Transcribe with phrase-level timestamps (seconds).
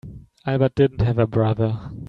[0.47, 1.91] Albert didn't have a brother.